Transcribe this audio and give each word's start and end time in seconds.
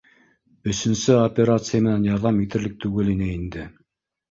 Өсөнсө 0.71 1.17
операция 1.25 1.83
менән 1.89 2.09
ярҙам 2.11 2.41
итерлек 2.49 2.83
түгел 2.87 3.15
ине 3.17 3.31
инде 3.37 3.71